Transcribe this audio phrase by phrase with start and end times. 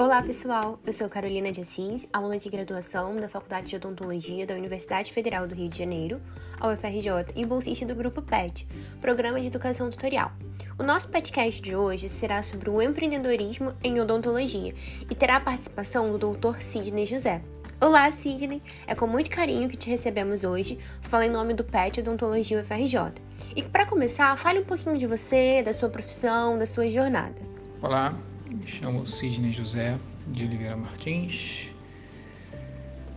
[0.00, 4.54] Olá pessoal, eu sou Carolina de Assis, aluna de graduação da Faculdade de Odontologia da
[4.54, 6.22] Universidade Federal do Rio de Janeiro,
[6.58, 8.66] a UFRJ, e bolsista do Grupo PET,
[8.98, 10.32] Programa de Educação Tutorial.
[10.78, 16.10] O nosso podcast de hoje será sobre o empreendedorismo em odontologia e terá a participação
[16.16, 16.62] do Dr.
[16.62, 17.42] Sidney José.
[17.78, 18.62] Olá, Sidney!
[18.86, 23.20] É com muito carinho que te recebemos hoje, fala em nome do PET Odontologia UFRJ.
[23.54, 27.42] E para começar, fale um pouquinho de você, da sua profissão, da sua jornada.
[27.82, 28.18] Olá,
[28.60, 31.72] me chamo Sidney José de Oliveira Martins.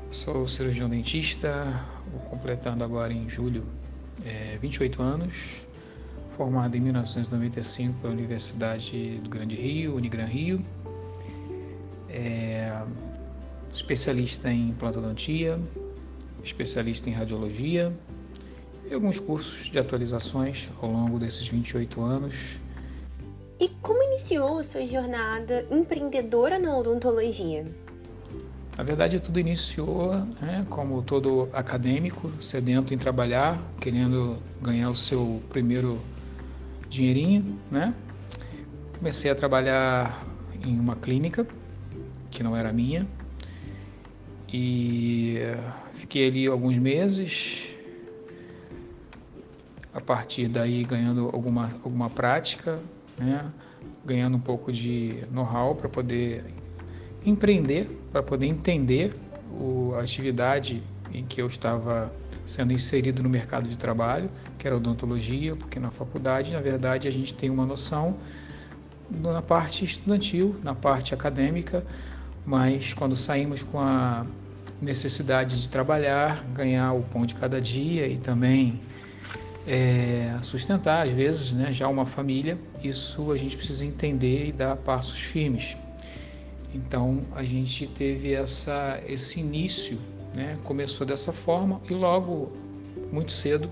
[0.09, 3.67] Sou cirurgião dentista, vou completando agora em julho
[4.25, 5.65] é, 28 anos,
[6.37, 10.63] formado em 1995 pela Universidade do Grande Rio, Unigran Rio.
[12.09, 12.81] É,
[13.73, 15.59] especialista em implantodontia,
[16.41, 17.91] especialista em radiologia
[18.89, 22.59] e alguns cursos de atualizações ao longo desses 28 anos
[23.63, 27.65] e como iniciou a sua jornada empreendedora na odontologia?
[28.77, 35.41] Na verdade, tudo iniciou né, como todo acadêmico, sedento em trabalhar, querendo ganhar o seu
[35.49, 35.97] primeiro
[36.89, 37.93] dinheirinho, né?
[38.97, 40.27] Comecei a trabalhar
[40.61, 41.47] em uma clínica
[42.29, 43.07] que não era minha
[44.51, 45.39] e
[45.93, 47.69] fiquei ali alguns meses.
[49.93, 52.79] A partir daí ganhando alguma alguma prática,
[53.17, 53.45] né?
[54.05, 56.43] ganhando um pouco de know-how para poder
[57.25, 59.13] empreender, para poder entender
[59.51, 60.83] o, a atividade
[61.13, 62.11] em que eu estava
[62.45, 67.11] sendo inserido no mercado de trabalho, que era odontologia, porque na faculdade, na verdade, a
[67.11, 68.17] gente tem uma noção
[69.09, 71.85] na parte estudantil, na parte acadêmica,
[72.45, 74.25] mas quando saímos com a
[74.81, 78.81] necessidade de trabalhar, ganhar o pão de cada dia e também
[79.65, 84.75] é, sustentar, às vezes, né, já uma família, isso a gente precisa entender e dar
[84.75, 85.77] passos firmes.
[86.73, 89.99] Então, a gente teve essa, esse início,
[90.35, 92.51] né, começou dessa forma e logo,
[93.11, 93.69] muito cedo,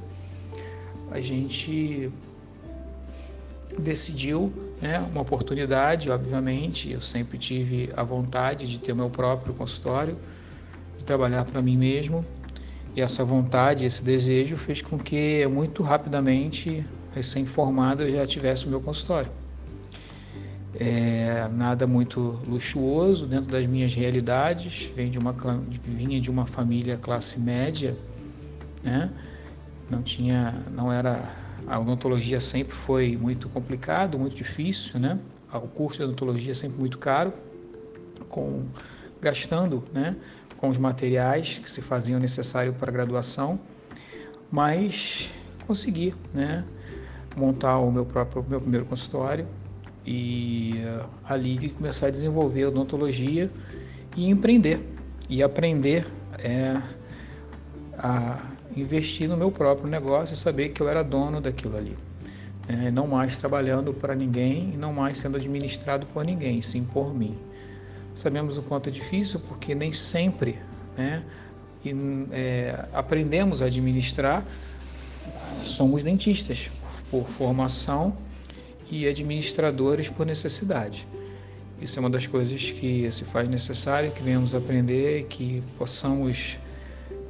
[1.10, 2.12] a gente
[3.78, 10.18] decidiu né, uma oportunidade, obviamente, eu sempre tive a vontade de ter meu próprio consultório,
[10.98, 12.26] de trabalhar para mim mesmo,
[12.96, 18.70] e essa vontade, esse desejo fez com que muito rapidamente, recém-formado, eu já tivesse o
[18.70, 19.32] meu consultório.
[20.74, 25.34] É, nada muito luxuoso dentro das minhas realidades, vem de uma,
[25.84, 27.96] vinha de uma família classe média,
[28.84, 29.12] né?
[29.90, 31.30] não tinha, não era,
[31.68, 35.20] a odontologia sempre foi muito complicado, muito difícil, né?
[35.54, 37.34] o curso de odontologia sempre muito caro,
[38.30, 38.66] com,
[39.22, 40.16] gastando né?
[40.62, 43.60] Com os materiais que se faziam necessário para a graduação,
[44.52, 45.32] mas
[45.66, 46.64] consegui né,
[47.36, 49.48] montar o meu próprio meu primeiro consultório
[50.06, 53.50] e uh, ali começar a desenvolver odontologia
[54.16, 54.80] e empreender
[55.28, 56.06] e aprender
[56.38, 56.80] é,
[57.98, 58.38] a
[58.76, 61.98] investir no meu próprio negócio e saber que eu era dono daquilo ali.
[62.68, 67.38] É, não mais trabalhando para ninguém não mais sendo administrado por ninguém, sim por mim.
[68.16, 70.60] Sabemos o quanto é difícil porque nem sempre
[70.98, 71.24] né,
[71.84, 71.94] e,
[72.32, 74.46] é, aprendemos a administrar.
[75.64, 76.70] Somos dentistas
[77.10, 78.16] por formação
[78.90, 81.08] e administradores por necessidade.
[81.82, 86.60] Isso é uma das coisas que se faz necessário que venhamos aprender, que possamos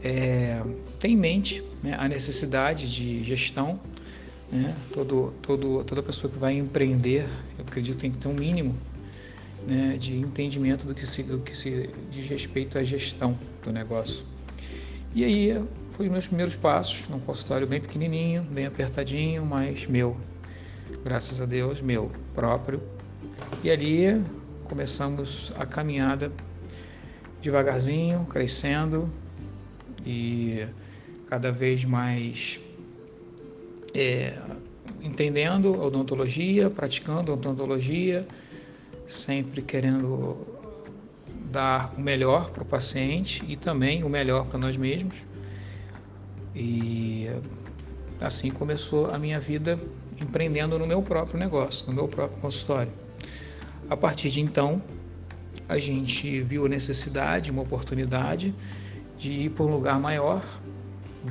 [0.03, 0.61] é,
[0.99, 3.79] ter em mente né, a necessidade de gestão.
[4.51, 4.75] Né?
[4.93, 7.25] Todo, todo, toda pessoa que vai empreender,
[7.57, 8.75] eu acredito, tem que ter um mínimo
[9.67, 14.25] né, de entendimento do que, se, do que se diz respeito à gestão do negócio.
[15.13, 20.15] E aí foi os meus primeiros passos num consultório bem pequenininho, bem apertadinho, mas meu,
[21.03, 22.81] graças a Deus, meu próprio.
[23.63, 24.21] E ali
[24.63, 26.31] começamos a caminhada
[27.41, 29.11] devagarzinho, crescendo
[30.05, 30.65] e
[31.27, 32.59] cada vez mais
[33.93, 34.37] é,
[35.01, 38.27] entendendo a odontologia, praticando odontologia,
[39.07, 40.37] sempre querendo
[41.51, 45.15] dar o melhor para o paciente e também o melhor para nós mesmos.
[46.55, 47.29] E
[48.19, 49.79] assim começou a minha vida
[50.19, 52.91] empreendendo no meu próprio negócio, no meu próprio consultório.
[53.89, 54.81] A partir de então,
[55.67, 58.53] a gente viu a necessidade, uma oportunidade
[59.17, 60.43] de ir para um lugar maior,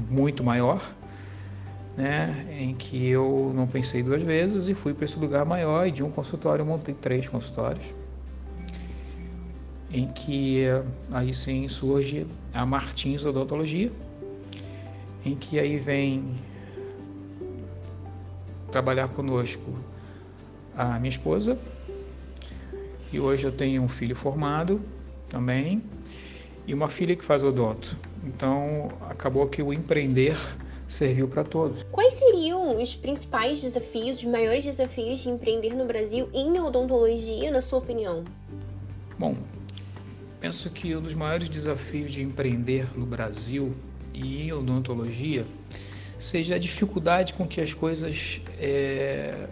[0.09, 0.95] muito maior,
[1.97, 5.91] né, em que eu não pensei duas vezes e fui para esse lugar maior e
[5.91, 7.95] de um consultório eu montei três consultórios,
[9.93, 10.65] em que
[11.11, 13.91] aí sim surge a Martins Odontologia,
[15.25, 16.41] em que aí vem
[18.71, 19.75] trabalhar conosco
[20.77, 21.59] a minha esposa,
[23.13, 24.81] E hoje eu tenho um filho formado
[25.29, 25.83] também
[26.67, 27.99] e uma filha que faz odonto.
[28.25, 30.39] Então acabou que o empreender
[30.91, 31.85] serviu para todos.
[31.85, 37.61] Quais seriam os principais desafios, os maiores desafios de empreender no Brasil em odontologia, na
[37.61, 38.25] sua opinião?
[39.17, 39.37] Bom,
[40.41, 43.73] penso que um dos maiores desafios de empreender no Brasil
[44.13, 45.47] e em odontologia
[46.19, 49.49] seja a dificuldade com que as coisas é,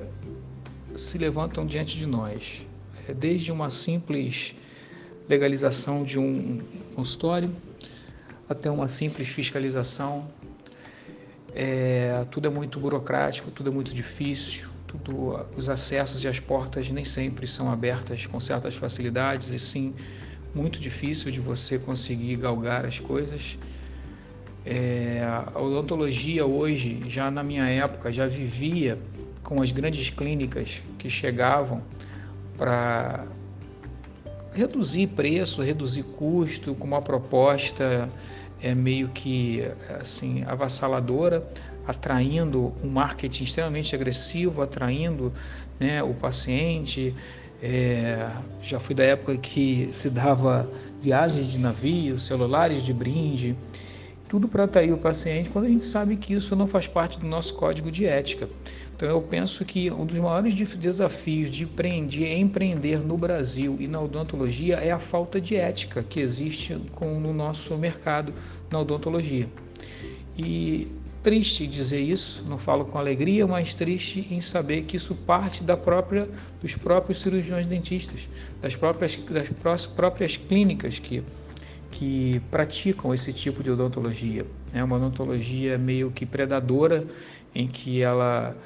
[0.96, 2.66] se levantam diante de nós.
[3.08, 4.54] É, desde uma simples
[5.28, 6.60] legalização de um
[6.94, 7.54] consultório
[8.48, 10.28] até uma simples fiscalização
[11.54, 16.88] é, tudo é muito burocrático, tudo é muito difícil, tudo, os acessos e as portas
[16.90, 19.94] nem sempre são abertas com certas facilidades, e sim
[20.54, 23.58] muito difícil de você conseguir galgar as coisas.
[24.64, 25.22] É,
[25.54, 28.98] a odontologia hoje, já na minha época, já vivia
[29.42, 31.82] com as grandes clínicas que chegavam
[32.56, 33.26] para
[34.52, 38.10] reduzir preço, reduzir custo, com uma proposta
[38.62, 39.62] é meio que
[40.00, 41.48] assim avassaladora,
[41.86, 45.32] atraindo um marketing extremamente agressivo, atraindo
[45.78, 47.14] né, o paciente.
[47.60, 48.28] É,
[48.62, 50.70] já fui da época que se dava
[51.00, 53.56] viagens de navio, celulares de brinde,
[54.28, 57.26] tudo para atrair o paciente, quando a gente sabe que isso não faz parte do
[57.26, 58.48] nosso código de ética.
[58.94, 64.00] Então eu penso que um dos maiores desafios de empreender, empreender no Brasil e na
[64.00, 68.34] odontologia é a falta de ética que existe com, no nosso mercado
[68.70, 69.48] na odontologia.
[70.36, 70.88] E
[71.22, 75.76] triste dizer isso, não falo com alegria, mas triste em saber que isso parte da
[75.76, 76.28] própria
[76.60, 78.28] dos próprios cirurgiões dentistas,
[78.60, 79.48] das próprias das
[79.86, 81.22] próprias clínicas que
[81.90, 84.42] que praticam esse tipo de odontologia.
[84.72, 87.06] É uma odontologia meio que predadora
[87.54, 88.56] em que ela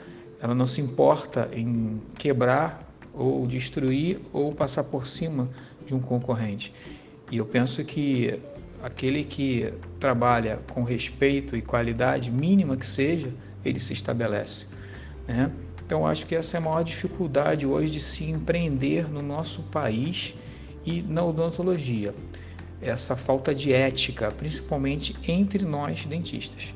[0.41, 5.49] ela não se importa em quebrar ou destruir ou passar por cima
[5.87, 6.73] de um concorrente.
[7.31, 8.41] E eu penso que
[8.83, 13.33] aquele que trabalha com respeito e qualidade mínima que seja,
[13.65, 14.67] ele se estabelece.
[15.29, 15.51] Né?
[15.87, 20.35] Então, acho que essa é a maior dificuldade hoje de se empreender no nosso país
[20.85, 22.13] e na odontologia.
[22.83, 26.75] Essa falta de ética, principalmente entre nós dentistas.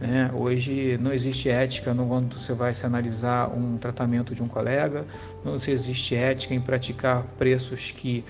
[0.00, 0.30] Né?
[0.32, 5.04] Hoje não existe ética no quando você vai se analisar um tratamento de um colega,
[5.44, 8.24] não existe ética em praticar preços que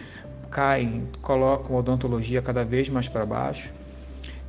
[0.51, 3.73] caem, colocam a odontologia cada vez mais para baixo.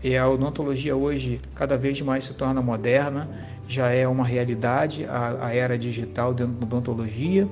[0.01, 3.29] E a odontologia hoje cada vez mais se torna moderna,
[3.67, 7.47] já é uma realidade a, a era digital dentro da odontologia,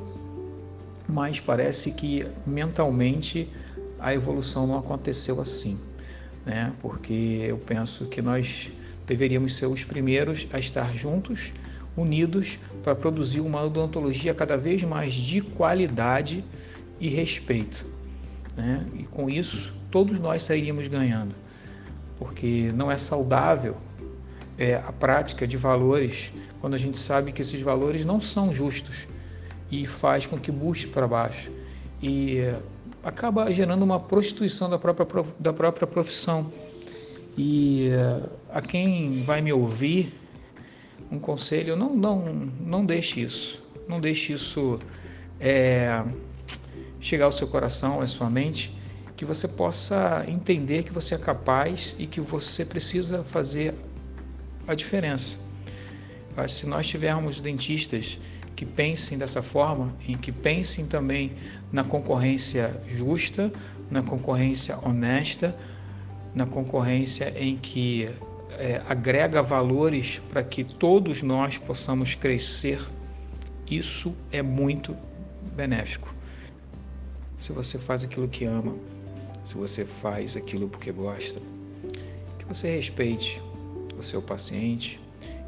[1.08, 3.52] mas parece que mentalmente
[4.00, 5.80] a evolução não aconteceu assim,
[6.46, 6.74] né?
[6.80, 8.72] Porque eu penso que nós
[9.06, 11.54] deveríamos ser os primeiros a estar juntos,
[11.96, 16.44] unidos, para produzir uma odontologia cada vez mais de qualidade
[17.00, 17.88] e respeito.
[18.56, 18.86] Né?
[18.96, 21.34] E com isso, todos nós sairíamos ganhando,
[22.20, 23.78] porque não é saudável
[24.58, 29.08] é, a prática de valores quando a gente sabe que esses valores não são justos
[29.72, 31.52] e faz com que busque para baixo
[32.02, 32.40] e
[33.08, 36.52] acaba gerando uma prostituição da própria, da própria profissão.
[37.38, 40.14] E é, a quem vai me ouvir,
[41.10, 42.20] um conselho, não, não,
[42.60, 44.78] não deixe isso, não deixe isso
[45.40, 46.04] é,
[47.00, 48.76] chegar ao seu coração, à sua mente,
[49.16, 53.74] que você possa entender que você é capaz e que você precisa fazer
[54.68, 55.47] a diferença.
[56.48, 58.20] Se nós tivermos dentistas
[58.56, 61.34] que pensem dessa forma, em que pensem também
[61.72, 63.52] na concorrência justa,
[63.90, 65.58] na concorrência honesta,
[66.36, 68.10] na concorrência em que
[68.58, 72.80] é, agrega valores para que todos nós possamos crescer,
[73.70, 74.96] isso é muito
[75.56, 76.14] benéfico.
[77.40, 78.78] Se você faz aquilo que ama,
[79.46, 81.40] se você faz aquilo porque gosta,
[82.40, 83.42] que você respeite
[83.98, 85.00] o seu paciente,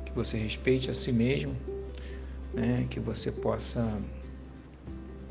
[0.09, 1.55] que você respeite a si mesmo,
[2.53, 2.85] né?
[2.89, 4.01] que você possa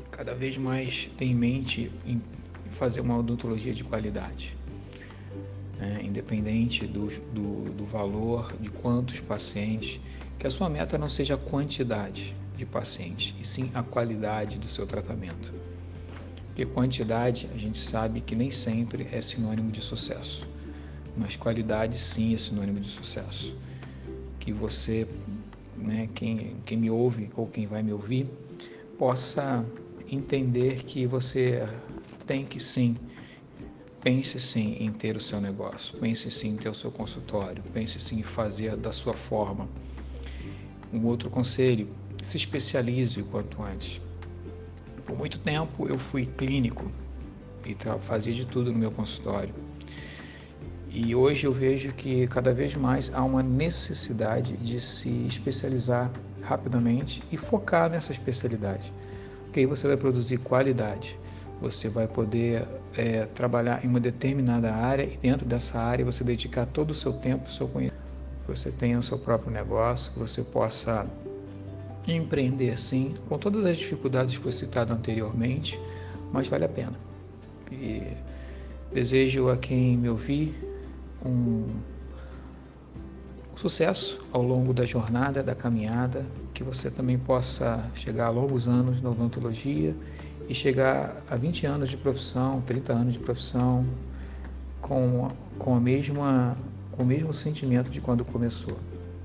[0.09, 2.21] cada vez mais ter em mente em
[2.69, 4.57] fazer uma odontologia de qualidade.
[5.77, 6.01] Né?
[6.03, 9.99] independente do, do, do valor, de quantos pacientes,
[10.37, 14.67] que a sua meta não seja a quantidade de pacientes, e sim a qualidade do
[14.67, 15.53] seu tratamento.
[16.47, 20.45] Porque quantidade a gente sabe que nem sempre é sinônimo de sucesso,
[21.15, 23.55] mas qualidade sim é sinônimo de sucesso.
[24.39, 25.07] Que você,
[25.75, 28.27] né, quem, quem me ouve ou quem vai me ouvir,
[28.97, 29.65] possa
[30.11, 31.67] entender que você
[32.25, 32.97] tem que sim
[34.03, 37.99] pense sim em ter o seu negócio, pense sim em ter o seu consultório, pense
[37.99, 39.69] sim em fazer da sua forma.
[40.91, 41.87] Um outro conselho,
[42.23, 44.01] se especialize o quanto antes
[45.05, 46.91] Por muito tempo eu fui clínico
[47.65, 49.53] e fazia de tudo no meu consultório.
[50.91, 57.21] E hoje eu vejo que cada vez mais há uma necessidade de se especializar rapidamente
[57.31, 58.91] e focar nessa especialidade.
[59.43, 61.17] Porque aí você vai produzir qualidade,
[61.61, 62.67] você vai poder
[62.97, 67.13] é, trabalhar em uma determinada área e dentro dessa área você dedicar todo o seu
[67.13, 67.99] tempo, seu conhecimento,
[68.47, 71.05] você tenha o seu próprio negócio, você possa
[72.07, 75.79] empreender sim, com todas as dificuldades que foi citado anteriormente,
[76.33, 76.93] mas vale a pena.
[77.71, 78.01] E
[78.91, 80.68] desejo a quem me ouvir
[81.25, 81.67] um
[83.55, 89.01] sucesso ao longo da jornada, da caminhada, que você também possa chegar a longos anos
[89.01, 89.95] na odontologia
[90.47, 93.85] e chegar a 20 anos de profissão, 30 anos de profissão,
[94.81, 96.57] com, com, a mesma,
[96.91, 98.79] com o mesmo sentimento de quando começou,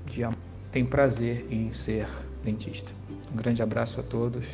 [0.09, 0.21] de
[0.71, 2.07] tem prazer em ser
[2.43, 2.91] dentista.
[3.33, 4.45] Um grande abraço a todos,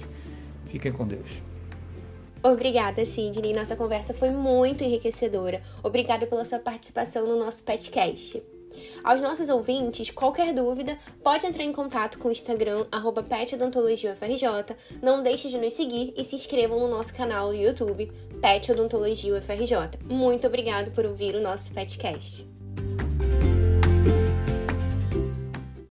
[0.68, 1.42] fiquem com Deus.
[2.44, 3.54] Obrigada, Sidney.
[3.54, 5.62] Nossa conversa foi muito enriquecedora.
[5.84, 8.42] Obrigada pela sua participação no nosso podcast.
[9.04, 12.86] Aos nossos ouvintes, qualquer dúvida, pode entrar em contato com o Instagram,
[13.30, 14.76] PetOdontologiaUFRJ.
[15.02, 19.36] Não deixe de nos seguir e se inscrevam no nosso canal do YouTube, Pet Odontologia
[19.36, 20.00] UFRJ.
[20.06, 22.51] Muito obrigado por ouvir o nosso podcast.